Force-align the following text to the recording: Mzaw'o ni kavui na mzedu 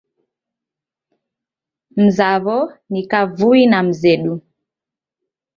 Mzaw'o 2.03 2.57
ni 2.91 3.01
kavui 3.11 3.63
na 3.71 3.79
mzedu 3.87 4.33